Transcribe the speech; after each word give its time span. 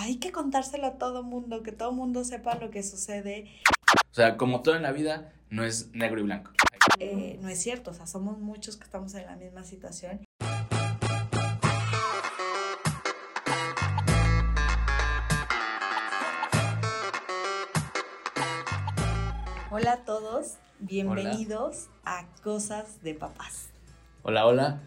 hay 0.00 0.18
que 0.18 0.30
contárselo 0.30 0.86
a 0.86 0.92
todo 0.92 1.24
mundo, 1.24 1.64
que 1.64 1.72
todo 1.72 1.90
mundo 1.90 2.24
sepa 2.24 2.54
lo 2.54 2.70
que 2.70 2.84
sucede. 2.84 3.50
O 4.12 4.14
sea, 4.14 4.36
como 4.36 4.62
todo 4.62 4.76
en 4.76 4.82
la 4.82 4.92
vida, 4.92 5.32
no 5.50 5.64
es 5.64 5.92
negro 5.92 6.20
y 6.20 6.22
blanco. 6.22 6.52
Eh, 7.00 7.36
no 7.42 7.48
es 7.48 7.60
cierto, 7.60 7.90
o 7.90 7.94
sea, 7.94 8.06
somos 8.06 8.38
muchos 8.38 8.76
que 8.76 8.84
estamos 8.84 9.12
en 9.14 9.26
la 9.26 9.34
misma 9.34 9.64
situación. 9.64 10.24
Hola 19.70 19.92
a 19.92 20.04
todos, 20.04 20.58
bienvenidos 20.78 21.88
a 22.04 22.24
Cosas 22.44 23.02
de 23.02 23.14
Papás. 23.14 23.70
Hola, 24.22 24.46
hola. 24.46 24.80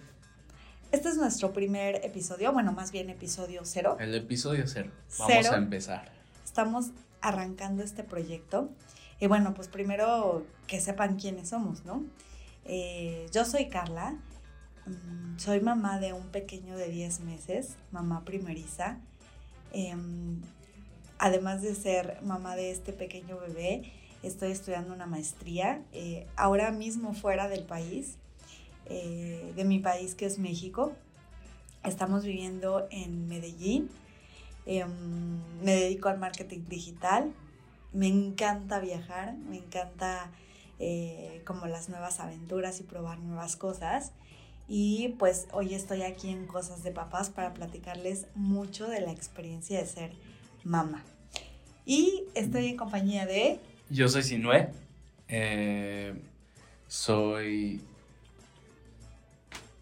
Este 0.91 1.07
es 1.07 1.15
nuestro 1.15 1.53
primer 1.53 2.03
episodio, 2.05 2.51
bueno, 2.51 2.73
más 2.73 2.91
bien 2.91 3.09
episodio 3.09 3.61
cero. 3.63 3.95
El 3.97 4.13
episodio 4.13 4.67
cero. 4.67 4.91
Vamos 5.19 5.47
a 5.47 5.55
empezar. 5.55 6.11
Estamos 6.43 6.87
arrancando 7.21 7.81
este 7.81 8.03
proyecto. 8.03 8.69
Y 9.17 9.27
bueno, 9.27 9.53
pues 9.53 9.69
primero 9.69 10.45
que 10.67 10.81
sepan 10.81 11.17
quiénes 11.17 11.49
somos, 11.49 11.85
¿no? 11.85 12.03
Eh, 12.65 13.27
yo 13.31 13.45
soy 13.45 13.69
Carla, 13.69 14.17
mm, 14.85 15.37
soy 15.37 15.61
mamá 15.61 15.97
de 15.99 16.11
un 16.11 16.27
pequeño 16.27 16.75
de 16.75 16.89
10 16.89 17.21
meses, 17.21 17.77
mamá 17.91 18.25
primeriza. 18.25 18.97
Em, 19.71 20.41
además 21.19 21.61
de 21.61 21.73
ser 21.73 22.17
mamá 22.21 22.57
de 22.57 22.71
este 22.71 22.91
pequeño 22.91 23.39
bebé, 23.39 23.83
estoy 24.23 24.51
estudiando 24.51 24.93
una 24.93 25.05
maestría, 25.05 25.81
eh, 25.93 26.27
ahora 26.35 26.71
mismo 26.71 27.13
fuera 27.13 27.47
del 27.47 27.63
país. 27.63 28.17
Eh, 28.85 29.53
de 29.55 29.63
mi 29.63 29.79
país, 29.79 30.15
que 30.15 30.25
es 30.25 30.39
México. 30.39 30.93
Estamos 31.83 32.23
viviendo 32.23 32.87
en 32.91 33.27
Medellín. 33.27 33.89
Em, 34.65 35.39
me 35.63 35.73
dedico 35.75 36.09
al 36.09 36.19
marketing 36.19 36.65
digital. 36.67 37.33
Me 37.93 38.07
encanta 38.07 38.79
viajar, 38.79 39.35
me 39.35 39.57
encanta 39.57 40.31
eh, 40.79 41.41
como 41.45 41.67
las 41.67 41.89
nuevas 41.89 42.19
aventuras 42.19 42.79
y 42.79 42.83
probar 42.83 43.19
nuevas 43.19 43.55
cosas. 43.55 44.13
Y 44.67 45.09
pues 45.19 45.47
hoy 45.51 45.73
estoy 45.73 46.03
aquí 46.03 46.29
en 46.29 46.47
Cosas 46.47 46.83
de 46.83 46.91
Papás 46.91 47.29
para 47.29 47.53
platicarles 47.53 48.27
mucho 48.35 48.87
de 48.87 49.01
la 49.01 49.11
experiencia 49.11 49.79
de 49.79 49.85
ser 49.85 50.11
mamá. 50.63 51.03
Y 51.85 52.23
estoy 52.35 52.67
en 52.67 52.77
compañía 52.77 53.25
de... 53.25 53.59
Yo 53.89 54.07
soy 54.07 54.23
Sinue. 54.23 54.69
Eh, 55.27 56.13
soy 56.87 57.81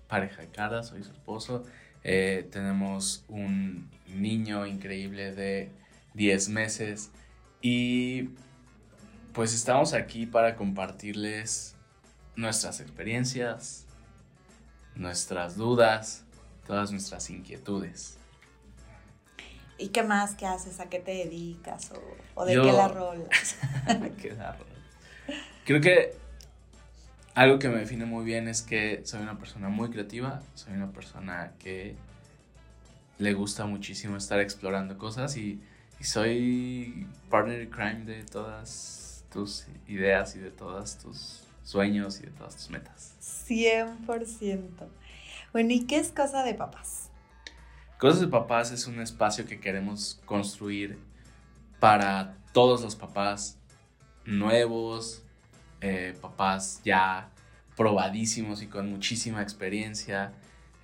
pareja 0.09 0.41
de 0.41 0.49
cara, 0.49 0.83
soy 0.83 1.03
su 1.03 1.11
esposo. 1.11 1.63
Eh, 2.03 2.47
tenemos 2.51 3.23
un 3.29 3.89
niño 4.07 4.65
increíble 4.65 5.33
de 5.33 5.71
10 6.15 6.49
meses 6.49 7.11
y 7.61 8.31
pues 9.33 9.53
estamos 9.53 9.93
aquí 9.93 10.25
para 10.25 10.55
compartirles 10.55 11.75
nuestras 12.35 12.81
experiencias, 12.81 13.85
nuestras 14.95 15.55
dudas, 15.55 16.25
todas 16.65 16.91
nuestras 16.91 17.29
inquietudes. 17.29 18.17
¿Y 19.77 19.89
qué 19.89 20.03
más? 20.03 20.35
¿Qué 20.35 20.45
haces? 20.45 20.79
¿A 20.81 20.89
qué 20.89 20.99
te 20.99 21.11
dedicas? 21.11 21.91
¿O, 22.35 22.45
de 22.45 22.53
qué 22.53 22.71
la 22.71 22.89
rolas? 22.89 23.57
qué 24.21 24.33
la 24.33 24.57
Creo 25.65 25.79
que 25.79 26.18
algo 27.35 27.59
que 27.59 27.69
me 27.69 27.77
define 27.77 28.05
muy 28.05 28.25
bien 28.25 28.47
es 28.47 28.61
que 28.61 29.01
soy 29.05 29.21
una 29.21 29.37
persona 29.37 29.69
muy 29.69 29.89
creativa, 29.89 30.41
soy 30.55 30.73
una 30.73 30.91
persona 30.91 31.53
que 31.59 31.95
le 33.17 33.33
gusta 33.33 33.65
muchísimo 33.65 34.17
estar 34.17 34.39
explorando 34.39 34.97
cosas 34.97 35.37
y, 35.37 35.61
soy 36.01 37.05
partner 37.29 37.61
in 37.61 37.69
crime 37.69 38.05
de 38.05 38.23
todas 38.23 39.25
tus 39.29 39.67
ideas 39.85 40.33
y 40.37 40.39
de 40.39 40.49
todos 40.49 40.97
tus 40.97 41.43
sueños 41.65 42.21
y 42.21 42.23
de 42.23 42.31
todas 42.31 42.55
tus 42.55 42.69
metas. 42.69 43.15
100%. 43.49 44.69
Bueno, 45.51 45.73
¿y 45.73 45.85
qué 45.85 45.97
es 45.97 46.13
Cosa 46.13 46.43
de 46.43 46.53
Papás? 46.53 47.09
Cosas 47.97 48.21
de 48.21 48.27
Papás 48.27 48.71
es 48.71 48.87
un 48.87 49.01
espacio 49.01 49.45
que 49.45 49.59
queremos 49.59 50.21
construir 50.23 50.97
para 51.81 52.37
todos 52.53 52.81
los 52.81 52.95
papás 52.95 53.57
nuevos, 54.25 55.23
eh, 55.81 56.17
papás 56.21 56.81
ya 56.83 57.29
probadísimos 57.77 58.61
y 58.61 58.67
con 58.67 58.89
muchísima 58.89 59.41
experiencia. 59.41 60.33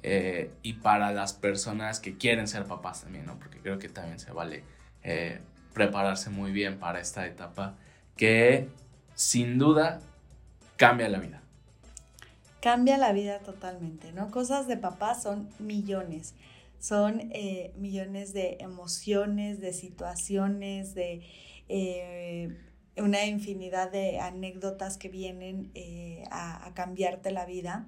Eh, 0.04 0.52
y 0.62 0.74
para 0.74 1.12
las 1.12 1.34
personas 1.34 2.00
que 2.00 2.18
quieren 2.18 2.48
ser 2.48 2.66
papás 2.66 3.02
también, 3.02 3.26
¿no? 3.26 3.40
Porque 3.40 3.60
creo 3.60 3.80
que 3.80 3.90
también 3.90 4.20
se 4.20 4.32
vale 4.32 4.64
eh, 5.04 5.40
prepararse 5.74 6.30
muy 6.30 6.52
bien 6.52 6.78
para 6.78 7.00
esta 7.00 7.26
etapa 7.26 7.76
que 8.16 8.70
sin 9.16 9.58
duda 9.58 10.00
cambia 10.78 11.10
la 11.10 11.20
vida. 11.20 11.42
Cambia 12.62 12.98
la 12.98 13.14
vida 13.14 13.40
totalmente, 13.40 14.12
¿no? 14.12 14.30
Cosas 14.30 14.68
de 14.68 14.78
papás 14.78 15.24
son 15.24 15.50
millones, 15.60 16.36
son 16.80 17.32
millones 17.78 18.34
de 18.34 18.58
emociones, 18.60 19.60
de 19.60 19.74
situaciones, 19.74 20.94
de 20.94 21.24
una 22.98 23.26
infinidad 23.26 23.92
de 23.92 24.20
anécdotas 24.20 24.98
que 24.98 25.10
vienen 25.10 25.72
eh, 25.76 26.24
a, 26.32 26.72
cambiarte 26.74 27.32
la 27.32 27.46
vida 27.46 27.88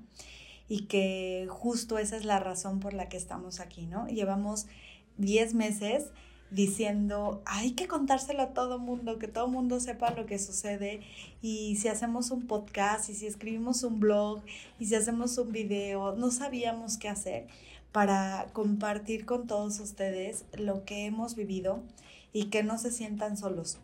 y 0.67 0.85
que 0.85 1.47
justo 1.49 1.97
esa 1.97 2.17
es 2.17 2.25
la 2.25 2.39
razón 2.39 2.79
por 2.79 2.93
la 2.93 3.07
que 3.09 3.17
estamos 3.17 3.59
aquí, 3.59 3.85
¿no? 3.85 4.07
Llevamos 4.07 4.67
10 5.17 5.53
meses 5.53 6.05
diciendo, 6.51 7.41
hay 7.45 7.71
que 7.71 7.87
contárselo 7.87 8.41
a 8.41 8.53
todo 8.53 8.79
mundo, 8.79 9.19
que 9.19 9.27
todo 9.27 9.47
mundo 9.47 9.79
sepa 9.79 10.11
lo 10.11 10.25
que 10.25 10.39
sucede 10.39 11.01
y 11.41 11.75
si 11.77 11.87
hacemos 11.87 12.31
un 12.31 12.47
podcast 12.47 13.09
y 13.09 13.13
si 13.13 13.27
escribimos 13.27 13.83
un 13.83 13.99
blog 13.99 14.41
y 14.79 14.85
si 14.85 14.95
hacemos 14.95 15.37
un 15.37 15.51
video, 15.51 16.15
no 16.15 16.31
sabíamos 16.31 16.97
qué 16.97 17.09
hacer 17.09 17.47
para 17.91 18.47
compartir 18.53 19.25
con 19.25 19.47
todos 19.47 19.79
ustedes 19.79 20.45
lo 20.53 20.85
que 20.85 21.05
hemos 21.05 21.35
vivido 21.35 21.81
y 22.33 22.45
que 22.45 22.63
no 22.63 22.77
se 22.77 22.91
sientan 22.91 23.37
solos. 23.37 23.79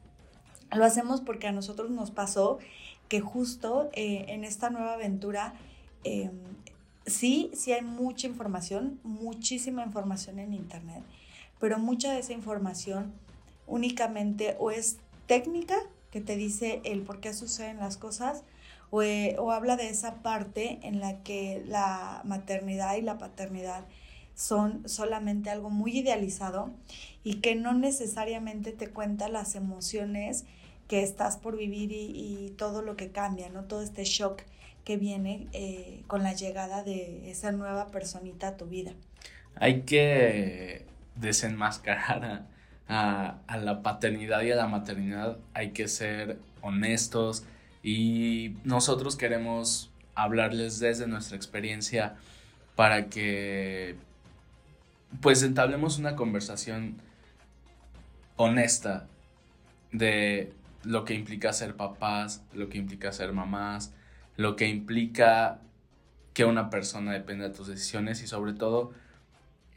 Lo 0.76 0.86
hacemos 0.86 1.22
porque 1.22 1.48
a 1.48 1.52
nosotros 1.52 1.92
nos 1.92 2.12
pasó 2.12 2.60
que 3.08 3.22
justo 3.22 3.90
eh, 3.94 4.26
en 4.30 4.44
esta 4.44 4.70
nueva 4.70 4.94
aventura, 4.94 5.54
em, 6.04 6.32
sí, 7.06 7.52
sí 7.54 7.74
hay 7.74 7.82
mucha 7.82 8.28
información, 8.28 9.00
muchísima 9.04 9.84
información 9.84 10.40
en 10.40 10.54
Internet, 10.54 11.04
pero 11.60 11.78
mucha 11.80 12.12
de 12.12 12.20
esa 12.20 12.34
información 12.34 13.14
únicamente 13.68 14.56
o 14.60 14.72
es 14.72 14.98
técnica, 15.28 15.76
que 16.12 16.22
te 16.22 16.36
dice 16.36 16.82
el 16.84 17.02
por 17.02 17.20
qué 17.20 17.34
suceden 17.34 17.78
las 17.78 17.98
cosas, 17.98 18.44
o, 18.90 19.02
eh, 19.02 19.36
o 19.40 19.52
habla 19.52 19.76
de 19.76 19.90
esa 19.90 20.22
parte 20.22 20.80
en 20.84 21.00
la 21.00 21.24
que 21.24 21.64
la 21.68 22.22
maternidad 22.26 22.96
y 22.96 23.02
la 23.02 23.18
paternidad 23.18 23.86
son 24.36 24.88
solamente 24.88 25.50
algo 25.50 25.70
muy 25.70 26.00
idealizado 26.00 26.72
y 27.24 27.36
que 27.36 27.56
no 27.56 27.74
necesariamente 27.74 28.72
te 28.72 28.90
cuenta 28.90 29.30
las 29.30 29.56
emociones 29.56 30.46
que 30.88 31.04
estás 31.04 31.38
por 31.38 31.58
vivir 31.58 31.92
y, 31.92 32.54
todo 32.58 32.82
lo 32.82 32.96
que 32.96 33.12
cambia, 33.12 33.50
¿no? 33.50 33.64
Todo 33.64 33.82
este 33.82 34.04
shock 34.04 34.42
que 34.84 34.98
viene 34.98 35.48
eh, 35.54 36.04
con 36.08 36.24
la 36.24 36.34
llegada 36.34 36.84
de 36.84 37.30
esa 37.32 37.52
nueva 37.52 37.88
personita 37.88 38.50
a 38.50 38.58
tu 38.58 38.66
vida. 38.66 38.92
Hay 39.56 39.82
que 39.82 40.86
desenmascarar 41.16 42.46
a, 42.88 43.38
a, 43.48 43.58
la 43.58 43.82
paternidad 43.82 44.42
y 44.42 44.52
a 44.52 44.56
la 44.56 44.68
maternidad, 44.68 45.38
hay 45.54 45.72
que 45.72 45.88
ser 45.88 46.38
honestos 46.62 47.44
y 47.82 48.56
nosotros 48.64 49.16
queremos 49.16 49.90
hablarles 50.16 50.80
desde 50.80 51.08
nuestra 51.08 51.38
experiencia 51.38 52.16
para 52.76 53.08
que 53.08 53.96
pues 55.22 55.44
entablemos 55.44 56.00
una 56.00 56.16
conversación 56.16 56.98
honesta 58.36 59.08
de 59.92 60.52
lo 60.84 61.06
que 61.06 61.14
implica 61.14 61.54
ser 61.54 61.76
papás, 61.76 62.44
lo 62.54 62.70
que 62.70 62.78
implica 62.78 63.12
ser 63.12 63.34
mamás, 63.34 63.94
lo 64.38 64.56
que 64.56 64.68
implica 64.68 65.60
que 66.34 66.46
una 66.46 66.70
persona 66.70 67.14
dependa 67.14 67.48
de 67.48 67.54
tus 67.54 67.68
decisiones 67.68 68.22
y 68.24 68.28
sobre 68.28 68.54
todo 68.54 68.92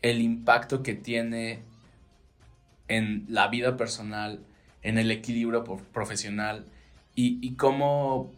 el 0.03 0.21
impacto 0.21 0.83
que 0.83 0.95
tiene 0.95 1.63
en 2.89 3.27
la 3.29 3.49
vida 3.49 3.77
personal, 3.77 4.41
en 4.83 4.99
el 4.99 5.11
equilibrio 5.11 5.65
profesional 5.65 6.65
y, 7.15 7.55
cómo 7.55 8.31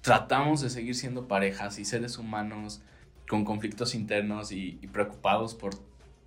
tratamos 0.00 0.60
de 0.62 0.70
seguir 0.70 0.94
siendo 0.94 1.28
parejas 1.28 1.78
y 1.78 1.84
seres 1.84 2.18
humanos 2.18 2.82
con 3.28 3.44
conflictos 3.44 3.94
internos 3.94 4.50
y, 4.50 4.72
preocupados 4.92 5.54
por 5.54 5.74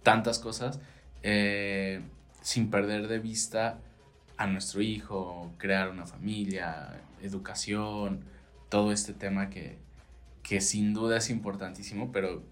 tantas 0.04 0.40
cosas 0.40 0.80
eh, 1.24 2.01
sin 2.42 2.69
perder 2.69 3.07
de 3.07 3.19
vista 3.19 3.80
a 4.38 4.48
nuestro 4.48 4.81
hijo, 4.81 5.51
crear 5.57 5.89
una 5.89 6.06
familia, 6.06 7.01
educación, 7.22 8.24
todo 8.69 8.92
este 8.92 9.13
tema 9.13 9.50
que, 9.50 9.78
que 10.44 10.62
sin 10.62 10.94
duda 10.94 11.18
es 11.18 11.30
importantísimo, 11.30 12.12
pero 12.12 12.44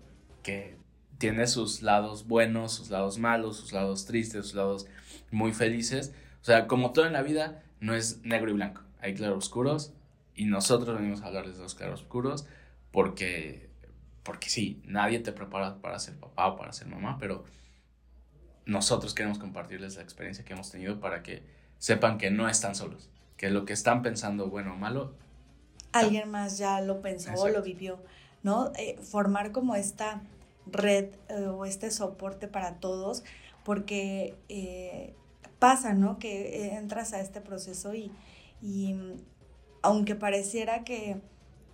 que 0.43 0.77
tiene 1.17 1.47
sus 1.47 1.81
lados 1.81 2.27
buenos, 2.27 2.73
sus 2.73 2.89
lados 2.89 3.19
malos, 3.19 3.57
sus 3.57 3.73
lados 3.73 4.05
tristes, 4.05 4.45
sus 4.45 4.55
lados 4.55 4.87
muy 5.31 5.53
felices. 5.53 6.13
O 6.41 6.45
sea, 6.45 6.67
como 6.67 6.91
todo 6.91 7.05
en 7.05 7.13
la 7.13 7.21
vida, 7.21 7.63
no 7.79 7.95
es 7.95 8.21
negro 8.23 8.49
y 8.51 8.53
blanco. 8.53 8.81
Hay 8.99 9.13
claroscuros 9.13 9.93
y 10.35 10.45
nosotros 10.45 10.97
venimos 10.97 11.21
a 11.21 11.27
hablarles 11.27 11.57
de 11.57 11.63
los 11.63 11.75
claroscuros 11.75 12.47
porque, 12.91 13.69
porque 14.23 14.49
sí, 14.49 14.81
nadie 14.85 15.19
te 15.19 15.31
prepara 15.31 15.81
para 15.81 15.99
ser 15.99 16.19
papá 16.19 16.47
o 16.47 16.55
para 16.55 16.73
ser 16.73 16.87
mamá, 16.87 17.17
pero 17.19 17.43
nosotros 18.65 19.13
queremos 19.13 19.37
compartirles 19.37 19.95
la 19.95 20.01
experiencia 20.01 20.43
que 20.43 20.53
hemos 20.53 20.71
tenido 20.71 20.99
para 20.99 21.21
que 21.21 21.43
sepan 21.85 22.17
que 22.17 22.31
no 22.31 22.49
están 22.49 22.73
solos, 22.73 23.11
que 23.37 23.51
lo 23.51 23.63
que 23.65 23.73
están 23.73 24.01
pensando, 24.01 24.49
bueno 24.49 24.73
o 24.73 24.75
malo, 24.75 25.13
alguien 25.91 26.31
más 26.31 26.57
ya 26.57 26.81
lo 26.81 26.99
pensó 26.99 27.31
o 27.35 27.47
lo 27.47 27.61
vivió, 27.61 27.99
¿no? 28.41 28.71
Eh, 28.75 28.97
formar 29.03 29.51
como 29.51 29.75
esta 29.75 30.23
red 30.65 31.09
eh, 31.29 31.45
o 31.45 31.63
este 31.63 31.91
soporte 31.91 32.47
para 32.47 32.79
todos, 32.79 33.23
porque 33.63 34.35
eh, 34.49 35.13
pasa, 35.59 35.93
¿no? 35.93 36.17
Que 36.17 36.73
entras 36.73 37.13
a 37.13 37.19
este 37.19 37.39
proceso 37.39 37.93
y, 37.93 38.11
y 38.63 38.95
aunque 39.83 40.15
pareciera 40.15 40.83
que 40.83 41.21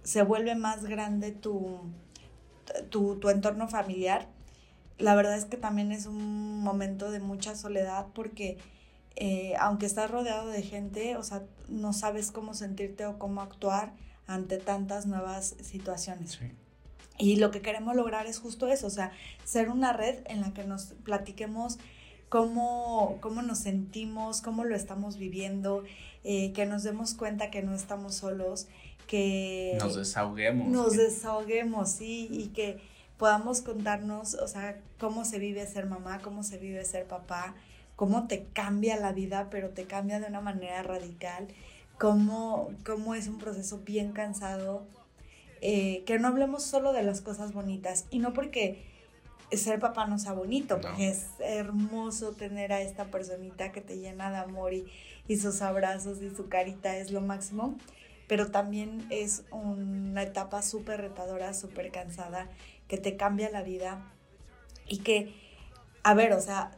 se 0.03 0.23
vuelve 0.23 0.55
más 0.55 0.83
grande 0.83 1.31
tu, 1.31 1.79
tu, 2.89 3.15
tu 3.15 3.29
entorno 3.29 3.69
familiar, 3.69 4.27
la 4.97 5.15
verdad 5.15 5.37
es 5.37 5.45
que 5.45 5.55
también 5.55 5.93
es 5.93 6.05
un 6.05 6.59
momento 6.59 7.11
de 7.11 7.21
mucha 7.21 7.55
soledad 7.55 8.07
porque 8.13 8.57
eh, 9.15 9.53
aunque 9.59 9.85
estás 9.85 10.09
rodeado 10.09 10.47
de 10.47 10.61
gente, 10.61 11.17
o 11.17 11.23
sea, 11.23 11.43
no 11.67 11.93
sabes 11.93 12.31
cómo 12.31 12.53
sentirte 12.53 13.05
o 13.05 13.19
cómo 13.19 13.41
actuar 13.41 13.93
ante 14.27 14.57
tantas 14.57 15.05
nuevas 15.05 15.55
situaciones. 15.61 16.39
Y 17.17 17.35
lo 17.35 17.51
que 17.51 17.61
queremos 17.61 17.95
lograr 17.95 18.25
es 18.25 18.39
justo 18.39 18.67
eso, 18.67 18.87
o 18.87 18.91
sea, 18.91 19.11
ser 19.43 19.69
una 19.69 19.93
red 19.93 20.19
en 20.25 20.41
la 20.41 20.53
que 20.53 20.63
nos 20.63 20.93
platiquemos 21.03 21.77
cómo, 22.29 23.17
cómo 23.19 23.41
nos 23.41 23.59
sentimos, 23.59 24.41
cómo 24.41 24.63
lo 24.63 24.75
estamos 24.75 25.17
viviendo, 25.17 25.83
eh, 26.23 26.53
que 26.53 26.65
nos 26.65 26.81
demos 26.83 27.13
cuenta 27.13 27.51
que 27.51 27.61
no 27.61 27.75
estamos 27.75 28.15
solos, 28.15 28.67
que... 29.05 29.77
Nos 29.79 29.97
desahoguemos. 29.97 30.69
Nos 30.69 30.95
desahoguemos, 30.95 31.91
sí, 31.91 32.29
y 32.31 32.47
que 32.47 32.79
podamos 33.17 33.61
contarnos, 33.61 34.35
o 34.35 34.47
sea, 34.47 34.79
cómo 34.97 35.25
se 35.25 35.39
vive 35.39 35.67
ser 35.67 35.85
mamá, 35.85 36.19
cómo 36.23 36.41
se 36.41 36.57
vive 36.57 36.85
ser 36.85 37.05
papá, 37.05 37.53
cómo 37.95 38.27
te 38.27 38.45
cambia 38.53 38.97
la 38.97 39.11
vida, 39.11 39.49
pero 39.49 39.69
te 39.69 39.85
cambia 39.85 40.19
de 40.19 40.27
una 40.27 40.41
manera 40.41 40.83
radical, 40.83 41.47
cómo, 41.97 42.71
cómo 42.85 43.15
es 43.15 43.27
un 43.27 43.38
proceso 43.38 43.79
bien 43.79 44.11
cansado, 44.11 44.85
eh, 45.61 46.03
que 46.05 46.17
no 46.17 46.27
hablemos 46.27 46.63
solo 46.63 46.93
de 46.93 47.03
las 47.03 47.21
cosas 47.21 47.53
bonitas, 47.53 48.05
y 48.09 48.19
no 48.19 48.33
porque 48.33 48.83
ser 49.51 49.79
papá 49.79 50.07
no 50.07 50.17
sea 50.17 50.33
bonito, 50.33 50.79
porque 50.81 51.09
es 51.09 51.27
hermoso 51.39 52.31
tener 52.31 52.73
a 52.73 52.81
esta 52.81 53.05
personita 53.05 53.71
que 53.71 53.81
te 53.81 53.97
llena 53.97 54.31
de 54.31 54.38
amor 54.38 54.73
y, 54.73 54.85
y 55.27 55.38
sus 55.38 55.61
abrazos 55.61 56.21
y 56.21 56.33
su 56.33 56.47
carita 56.47 56.97
es 56.97 57.11
lo 57.11 57.21
máximo, 57.21 57.75
pero 58.27 58.49
también 58.49 59.05
es 59.09 59.43
una 59.51 60.23
etapa 60.23 60.61
súper 60.61 61.01
retadora, 61.01 61.53
súper 61.53 61.91
cansada, 61.91 62.49
que 62.88 62.97
te 62.97 63.17
cambia 63.17 63.49
la 63.49 63.61
vida 63.61 64.01
y 64.88 64.99
que, 64.99 65.33
a 66.03 66.13
ver, 66.13 66.33
o 66.33 66.41
sea, 66.41 66.71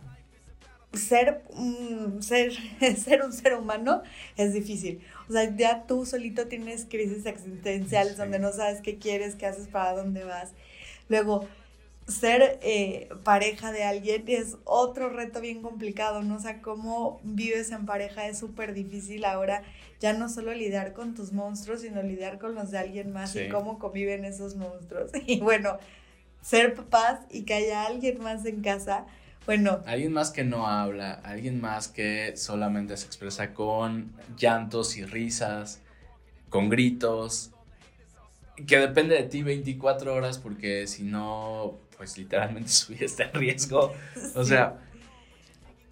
ser, 0.94 1.44
un 1.50 2.22
ser, 2.22 2.54
ser 2.98 3.24
un 3.24 3.34
ser 3.34 3.56
humano 3.56 4.04
es 4.38 4.54
difícil. 4.54 5.02
O 5.30 5.34
sea, 5.34 5.56
ya 5.56 5.86
tú 5.86 6.06
solito 6.06 6.48
tienes 6.48 6.86
crisis 6.86 7.26
existenciales 7.26 8.18
donde 8.18 8.40
no 8.40 8.52
sabes 8.52 8.82
qué 8.82 8.98
quieres, 8.98 9.36
qué 9.36 9.46
haces, 9.46 9.68
para 9.68 9.94
dónde 9.94 10.24
vas. 10.24 10.52
Luego, 11.10 11.48
ser 12.08 12.60
eh, 12.62 13.10
pareja 13.24 13.72
de 13.72 13.84
alguien 13.84 14.24
es 14.28 14.58
otro 14.66 15.10
reto 15.10 15.40
bien 15.42 15.62
complicado, 15.62 16.22
¿no? 16.22 16.36
O 16.36 16.40
sea, 16.40 16.62
cómo 16.62 17.20
vives 17.24 17.72
en 17.72 17.86
pareja 17.86 18.28
es 18.28 18.38
súper 18.38 18.74
difícil 18.74 19.24
ahora, 19.26 19.64
ya 20.00 20.14
no 20.14 20.28
solo 20.28 20.54
lidiar 20.54 20.94
con 20.94 21.16
tus 21.16 21.32
monstruos, 21.32 21.82
sino 21.82 22.04
lidiar 22.04 22.40
con 22.40 22.56
los 22.56 22.72
de 22.72 22.78
alguien 22.78 23.14
más 23.14 23.36
y 23.36 23.48
cómo 23.48 23.80
conviven 23.80 24.26
esos 24.26 24.56
monstruos. 24.56 25.12
Y 25.26 25.40
bueno, 25.40 25.78
ser 26.42 26.74
papás 26.74 27.22
y 27.30 27.44
que 27.44 27.54
haya 27.54 27.86
alguien 27.86 28.22
más 28.22 28.46
en 28.46 28.62
casa, 28.62 29.06
bueno. 29.46 29.82
Alguien 29.86 30.14
más 30.14 30.32
que 30.32 30.44
no 30.44 30.68
habla, 30.68 31.14
alguien 31.24 31.62
más 31.62 31.88
que 31.88 32.36
solamente 32.38 32.96
se 32.98 33.06
expresa 33.06 33.54
con 33.54 34.14
llantos 34.38 34.98
y 34.98 35.06
risas, 35.06 35.82
con 36.50 36.70
gritos, 36.70 37.52
que 38.68 38.78
depende 38.78 39.16
de 39.16 39.24
ti 39.24 39.44
24 39.44 40.14
horas 40.14 40.38
porque 40.38 40.88
si 40.88 41.04
no, 41.04 41.80
pues 41.98 42.18
literalmente 42.18 42.70
su 42.70 42.94
vida 42.94 43.06
está 43.06 43.24
en 43.26 43.34
riesgo. 43.34 43.94
O 44.36 44.44
sea, 44.44 44.80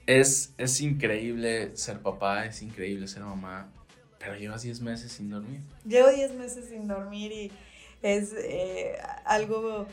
es, 0.05 0.53
es 0.57 0.81
increíble 0.81 1.75
ser 1.75 1.99
papá, 1.99 2.45
es 2.45 2.61
increíble 2.61 3.07
ser 3.07 3.23
mamá, 3.23 3.71
pero 4.19 4.35
llevas 4.35 4.61
10 4.61 4.81
meses 4.81 5.11
sin 5.11 5.29
dormir. 5.29 5.61
Llevo 5.85 6.09
10 6.09 6.33
meses 6.35 6.69
sin 6.69 6.87
dormir 6.87 7.31
y 7.31 7.51
es 8.01 8.33
eh, 8.33 8.97
algo 9.25 9.87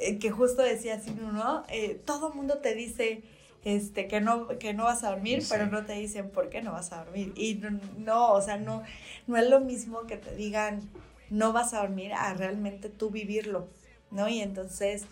eh, 0.00 0.18
que 0.18 0.30
justo 0.30 0.62
decía 0.62 0.94
así, 0.94 1.10
¿no? 1.10 1.64
Eh, 1.68 2.00
todo 2.04 2.32
mundo 2.32 2.58
te 2.58 2.74
dice 2.74 3.22
este, 3.64 4.08
que, 4.08 4.20
no, 4.20 4.48
que 4.58 4.74
no 4.74 4.84
vas 4.84 5.04
a 5.04 5.10
dormir, 5.10 5.42
pero 5.48 5.66
no 5.66 5.84
te 5.86 5.94
dicen 5.94 6.30
por 6.30 6.50
qué 6.50 6.62
no 6.62 6.72
vas 6.72 6.92
a 6.92 7.04
dormir. 7.04 7.32
Y 7.36 7.60
no, 7.98 8.32
o 8.32 8.42
sea, 8.42 8.56
no, 8.56 8.82
no 9.26 9.36
es 9.36 9.48
lo 9.48 9.60
mismo 9.60 10.06
que 10.06 10.16
te 10.16 10.34
digan 10.34 10.82
no 11.30 11.52
vas 11.52 11.74
a 11.74 11.80
dormir 11.80 12.12
a 12.12 12.34
realmente 12.34 12.88
tú 12.88 13.10
vivirlo, 13.10 13.68
¿no? 14.10 14.28
Y 14.28 14.40
entonces... 14.40 15.04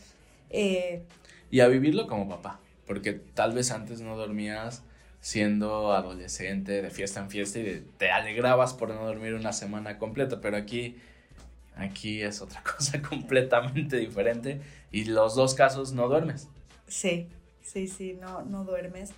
Eh, 0.50 1.02
y 1.50 1.60
a 1.60 1.68
vivirlo 1.68 2.06
como 2.06 2.28
papá, 2.28 2.60
porque 2.86 3.12
tal 3.12 3.52
vez 3.52 3.70
antes 3.70 4.00
no 4.00 4.16
dormías 4.16 4.82
siendo 5.20 5.92
adolescente 5.92 6.82
de 6.82 6.90
fiesta 6.90 7.20
en 7.20 7.30
fiesta 7.30 7.58
y 7.58 7.86
te 7.96 8.10
alegrabas 8.10 8.74
por 8.74 8.90
no 8.90 9.04
dormir 9.04 9.34
una 9.34 9.52
semana 9.52 9.98
completa, 9.98 10.40
pero 10.40 10.56
aquí 10.56 10.96
Aquí 11.76 12.22
es 12.22 12.40
otra 12.40 12.62
cosa 12.76 13.00
completamente 13.02 13.96
diferente 13.96 14.60
y 14.90 15.04
los 15.04 15.34
dos 15.34 15.54
casos 15.54 15.92
no 15.92 16.08
duermes. 16.08 16.48
Sí, 16.86 17.28
sí, 17.62 17.88
sí, 17.88 18.18
no, 18.20 18.42
no 18.42 18.64
duermes. 18.64 19.10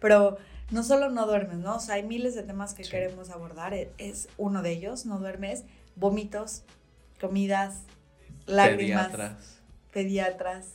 Pero 0.00 0.38
no 0.70 0.82
solo 0.82 1.10
no 1.10 1.26
duermes, 1.26 1.58
¿no? 1.58 1.76
O 1.76 1.80
sea, 1.80 1.96
hay 1.96 2.02
miles 2.02 2.34
de 2.34 2.42
temas 2.42 2.74
que 2.74 2.82
queremos 2.82 3.30
abordar. 3.30 3.74
E, 3.74 3.90
es 3.98 4.28
uno 4.38 4.62
de 4.62 4.70
ellos, 4.70 5.06
no 5.06 5.18
duermes. 5.18 5.64
Vómitos, 5.96 6.62
comidas, 7.20 7.82
lágrimas. 8.46 9.06
Pediatras. 9.06 9.60
Pediatras. 9.92 10.66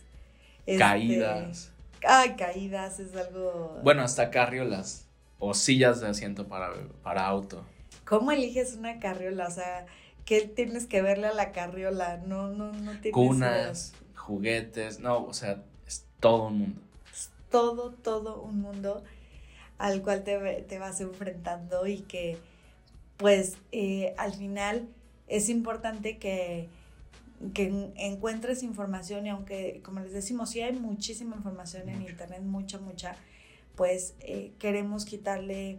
Este, 0.66 0.80
caídas. 0.80 1.72
Ay, 2.08 2.36
caídas 2.36 3.00
es 3.00 3.16
algo... 3.16 3.80
Bueno, 3.84 4.04
hasta 4.04 4.30
carriolas 4.30 5.08
o 5.40 5.54
sillas 5.54 6.02
de 6.02 6.08
asiento 6.08 6.48
para, 6.48 6.72
para 7.04 7.26
auto. 7.26 7.64
¿Cómo 8.06 8.32
eliges 8.32 8.76
una 8.76 9.00
carriola? 9.00 9.48
O 9.48 9.52
sea, 9.52 9.86
¿qué 10.26 10.42
tienes 10.42 10.88
que 10.88 11.02
verle 11.02 11.28
a 11.28 11.34
la 11.34 11.52
carriola? 11.52 12.18
No, 12.18 12.50
no, 12.50 12.74
no 12.74 12.92
tienes. 12.92 13.14
Cunas, 13.14 13.94
juguetes, 14.16 15.00
no, 15.00 15.24
o 15.24 15.34
sea, 15.34 15.64
es 15.88 16.06
todo 16.20 16.48
un 16.48 16.60
mundo. 16.60 16.82
Es 17.14 17.32
todo, 17.50 17.92
todo 17.94 18.42
un 18.42 18.62
mundo 18.62 19.04
al 19.78 20.02
cual 20.02 20.24
te, 20.24 20.64
te 20.64 20.80
vas 20.80 21.00
enfrentando 21.00 21.86
y 21.88 22.02
que, 22.02 22.38
pues, 23.18 23.58
eh, 23.72 24.14
al 24.18 24.34
final 24.34 24.88
es 25.28 25.50
importante 25.50 26.18
que, 26.18 26.70
que 27.54 27.92
encuentres 27.96 28.64
información 28.64 29.28
y 29.28 29.30
aunque, 29.30 29.82
como 29.84 30.00
les 30.00 30.14
decimos, 30.14 30.50
sí 30.50 30.62
hay 30.62 30.74
muchísima 30.74 31.36
información 31.36 31.90
en 31.90 32.02
internet, 32.02 32.42
mucha, 32.42 32.80
mucha, 32.80 33.16
pues 33.76 34.16
eh, 34.22 34.54
queremos 34.60 35.06
quitarle, 35.06 35.78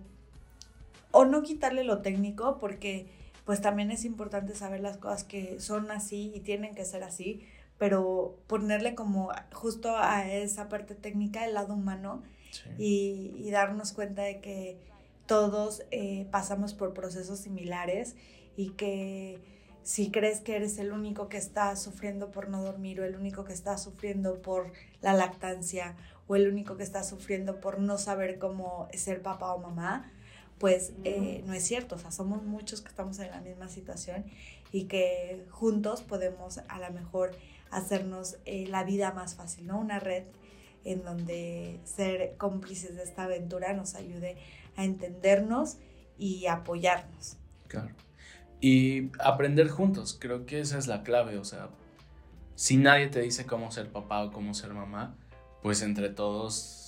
o 1.11 1.25
no 1.25 1.43
quitarle 1.43 1.83
lo 1.85 2.03
técnico, 2.03 2.59
porque 2.59 3.07
pues 3.47 3.63
también 3.63 3.91
es 3.93 4.05
importante 4.05 4.55
saber 4.55 4.81
las 4.81 4.99
cosas 4.99 5.25
que 5.25 5.61
son 5.61 5.91
así 5.93 6.33
y 6.35 6.41
tienen 6.41 6.75
que 6.75 6.85
ser 6.85 7.05
así, 7.05 7.47
pero 7.79 8.37
ponerle 8.49 8.95
como 8.95 9.31
justo 9.53 9.97
a 9.97 10.29
esa 10.29 10.69
parte 10.69 10.97
técnica 10.97 11.47
el 11.47 11.55
lado 11.55 11.75
humano 11.75 12.23
y, 12.77 13.49
darnos 13.51 13.93
cuenta 13.93 14.23
de 14.23 14.41
que 14.41 14.79
todos 15.27 15.83
eh, 15.93 16.27
pasamos 16.31 16.75
por 16.75 16.93
procesos 16.93 17.39
similares 17.39 18.17
y 18.57 18.71
que 18.71 19.41
si 19.83 20.11
crees 20.11 20.41
que 20.41 20.57
eres 20.57 20.79
el 20.79 20.91
único 20.93 21.29
que 21.29 21.37
está 21.37 21.77
sufriendo 21.77 22.33
por 22.33 22.49
no 22.49 22.63
dormir 22.63 23.01
o 23.01 23.05
el 23.05 23.15
único 23.15 23.45
que 23.45 23.53
está 23.53 23.79
sufriendo 23.79 24.43
por 24.43 24.73
la 25.01 25.13
lactancia 25.13 25.97
o 26.27 26.35
el 26.35 26.49
único 26.49 26.77
que 26.77 26.83
está 26.83 27.05
sufriendo 27.05 27.61
por 27.61 27.79
no 27.79 27.97
saber 27.97 28.41
cómo 28.41 28.89
ser 28.93 29.23
papá 29.23 29.53
o 29.53 29.59
mamá, 29.59 30.11
pues 30.59 30.93
eh, 31.05 31.43
no 31.47 31.53
es 31.53 31.65
cierto, 31.65 31.97
o 31.97 31.99
sea, 31.99 32.11
somos 32.11 32.43
muchos 32.43 32.81
que 32.81 32.89
estamos 32.89 33.19
en 33.19 33.31
la 33.31 33.41
misma 33.41 33.69
situación 33.69 34.25
y 34.73 34.85
que 34.85 35.45
juntos 35.51 36.03
podemos 36.03 36.59
a 36.69 36.79
lo 36.79 36.91
mejor 36.93 37.33
hacernos 37.71 38.39
eh, 38.45 38.67
la 38.69 38.85
vida 38.85 39.13
más 39.13 39.35
fácil, 39.35 39.67
¿no? 39.67 39.79
Una 39.79 39.99
red 39.99 40.25
en 40.85 41.03
donde 41.03 41.81
ser 41.85 42.37
cómplices 42.37 42.97
de 42.97 43.03
esta 43.03 43.25
aventura 43.25 43.73
nos 43.75 43.95
ayude 43.95 44.37
a 44.77 44.85
entendernos 44.85 45.77
y 46.17 46.47
apoyarnos. 46.47 47.37
Claro. 47.69 47.95
Y 48.61 49.11
aprender 49.19 49.69
juntos, 49.69 50.17
creo 50.19 50.47
que 50.47 50.61
esa 50.61 50.79
es 50.79 50.87
la 50.87 51.03
clave, 51.03 51.37
o 51.37 51.45
sea, 51.45 51.69
si 52.55 52.79
nadie 52.79 53.09
te 53.09 53.21
dice 53.21 53.45
cómo 53.45 53.71
ser 53.71 53.91
papá 53.91 54.25
o 54.25 54.33
cómo 54.33 54.55
ser 54.55 54.73
mamá, 54.73 55.15
pues 55.63 55.83
entre 55.83 56.09
todos 56.09 56.86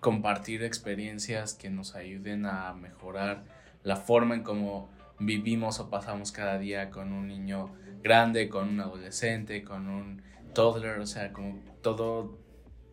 compartir 0.00 0.62
experiencias 0.62 1.54
que 1.54 1.70
nos 1.70 1.94
ayuden 1.94 2.46
a 2.46 2.72
mejorar 2.74 3.44
la 3.82 3.96
forma 3.96 4.34
en 4.34 4.42
cómo 4.42 4.90
vivimos 5.18 5.80
o 5.80 5.90
pasamos 5.90 6.32
cada 6.32 6.58
día 6.58 6.90
con 6.90 7.12
un 7.12 7.28
niño 7.28 7.72
grande, 8.02 8.48
con 8.48 8.68
un 8.68 8.80
adolescente, 8.80 9.62
con 9.62 9.88
un 9.88 10.22
toddler, 10.54 10.98
o 10.98 11.06
sea, 11.06 11.32
como 11.32 11.60
todo, 11.82 12.38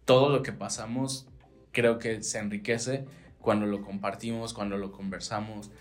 todo 0.05 0.29
lo 0.29 0.43
que 0.43 0.51
pasamos 0.51 1.27
creo 1.71 1.99
que 1.99 2.23
se 2.23 2.39
enriquece 2.39 3.05
cuando 3.39 3.67
lo 3.67 3.81
compartimos, 3.81 4.53
cuando 4.53 4.77
lo 4.77 4.91
conversamos. 4.91 5.71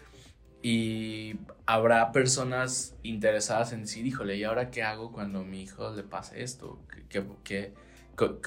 Y 0.63 1.37
habrá 1.65 2.13
personas 2.13 2.97
interesadas 3.03 3.73
en 3.73 3.83
decir, 3.83 4.07
híjole, 4.07 4.37
¿y 4.37 4.45
ahora 4.45 4.71
qué 4.71 4.83
hago 4.83 5.11
cuando 5.11 5.41
a 5.41 5.45
mi 5.45 5.63
hijo 5.63 5.91
le 5.95 6.03
pase 6.03 6.43
esto? 6.43 6.83
¿Qué, 7.09 7.25
qué, 7.45 7.75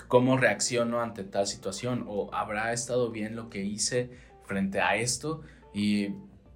cómo 0.08 0.38
reacciono 0.38 1.02
ante 1.02 1.24
tal 1.24 1.48
situación? 1.48 2.06
¿O 2.08 2.34
habrá 2.34 2.74
estado 2.74 3.12
bien 3.12 3.36
lo 3.36 3.50
que 3.50 3.64
hice 3.64 4.10
frente 4.44 4.82
a 4.82 4.96
esto? 4.96 5.42
Y 5.74 6.10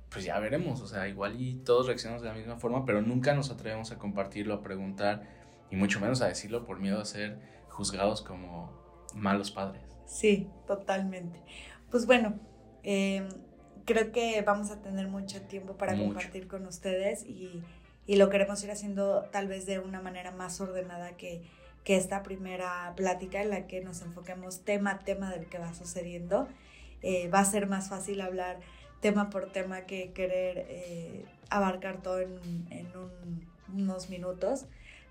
pues 0.09 0.25
ya 0.25 0.39
veremos, 0.39 0.81
o 0.81 0.87
sea, 0.87 1.07
igual 1.07 1.39
y 1.41 1.55
todos 1.55 1.87
reaccionamos 1.87 2.21
de 2.21 2.29
la 2.29 2.35
misma 2.35 2.57
forma, 2.57 2.85
pero 2.85 3.01
nunca 3.01 3.33
nos 3.33 3.49
atrevemos 3.49 3.91
a 3.91 3.97
compartirlo, 3.97 4.53
a 4.53 4.61
preguntar 4.61 5.23
y 5.71 5.75
mucho 5.75 5.99
menos 5.99 6.21
a 6.21 6.27
decirlo 6.27 6.65
por 6.65 6.79
miedo 6.79 6.99
a 6.99 7.05
ser 7.05 7.39
juzgados 7.69 8.21
como 8.21 8.71
malos 9.15 9.49
padres. 9.51 9.81
Sí, 10.05 10.47
totalmente. 10.67 11.41
Pues 11.89 12.05
bueno, 12.05 12.39
em, 12.83 13.27
creo 13.85 14.11
que 14.11 14.41
vamos 14.43 14.69
a 14.69 14.81
tener 14.81 15.07
mucho 15.07 15.41
tiempo 15.41 15.77
para 15.77 15.97
compartir 15.97 16.47
con 16.47 16.65
ustedes 16.67 17.25
y, 17.25 17.63
y, 18.05 18.17
lo 18.17 18.29
queremos 18.29 18.63
ir 18.63 18.71
haciendo 18.71 19.23
tal 19.31 19.47
vez 19.47 19.65
de 19.65 19.79
una 19.79 20.01
manera 20.01 20.31
más 20.31 20.61
ordenada 20.61 21.17
que, 21.17 21.43
que 21.83 21.97
esta 21.97 22.23
primera 22.23 22.93
plática 22.95 23.41
en 23.41 23.49
la 23.49 23.67
que 23.67 23.81
nos 23.81 24.01
enfoquemos 24.01 24.61
tema 24.61 24.91
a 24.91 24.99
tema 24.99 25.31
del 25.31 25.47
que 25.47 25.57
va 25.57 25.73
sucediendo. 25.73 26.47
Eh, 27.01 27.27
va 27.27 27.39
a 27.39 27.45
ser 27.45 27.67
más 27.67 27.89
fácil 27.89 28.21
hablar 28.21 28.59
tema 29.01 29.29
por 29.29 29.51
tema 29.51 29.81
que 29.81 30.11
querer 30.13 30.65
eh, 30.69 31.25
abarcar 31.49 32.01
todo 32.01 32.21
en, 32.21 32.39
unos 33.73 34.09
minutos. 34.09 34.65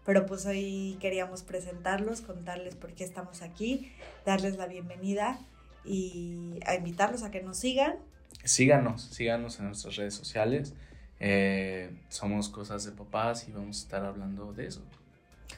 Pero 0.04 0.26
pues 0.26 0.46
hoy 0.46 0.96
queríamos 1.00 1.42
presentarlos, 1.42 2.22
contarles 2.22 2.74
por 2.74 2.92
qué 2.92 3.04
estamos 3.04 3.42
aquí, 3.42 3.92
darles 4.24 4.56
la 4.56 4.66
bienvenida 4.66 5.38
y 5.84 6.58
a 6.66 6.74
invitarlos 6.74 7.22
a 7.22 7.30
que 7.30 7.42
nos 7.42 7.58
sigan. 7.58 7.96
Síganos, 8.42 9.02
síganos 9.02 9.58
en 9.58 9.66
nuestras 9.66 9.96
redes 9.96 10.14
sociales. 10.14 10.74
Eh, 11.20 11.94
somos 12.08 12.48
Cosas 12.48 12.84
de 12.84 12.92
Papás 12.92 13.46
y 13.48 13.52
vamos 13.52 13.78
a 13.78 13.82
estar 13.82 14.04
hablando 14.04 14.52
de 14.52 14.66
eso. 14.66 14.82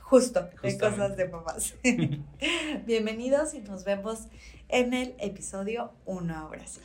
Justo, 0.02 0.48
de 0.62 0.78
Cosas 0.78 1.16
de 1.16 1.26
Papás. 1.26 1.74
Bienvenidos 2.86 3.54
y 3.54 3.60
nos 3.60 3.84
vemos 3.84 4.28
en 4.68 4.94
el 4.94 5.14
episodio 5.18 5.92
1 6.06 6.36
ahora 6.36 6.66
sí. 6.66 6.80